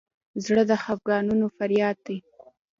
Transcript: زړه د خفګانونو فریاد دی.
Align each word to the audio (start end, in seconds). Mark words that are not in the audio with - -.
زړه 0.45 0.63
د 0.69 0.71
خفګانونو 0.83 1.45
فریاد 1.57 1.97
دی. 2.05 2.17